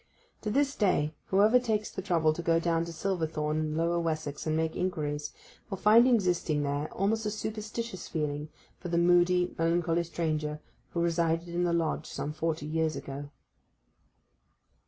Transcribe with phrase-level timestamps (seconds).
[0.41, 4.47] To this day whoever takes the trouble to go down to Silverthorn in Lower Wessex
[4.47, 5.31] and make inquiries
[5.69, 10.59] will find existing there almost a superstitious feeling for the moody melancholy stranger
[10.89, 13.29] who resided in the Lodge some forty years ago.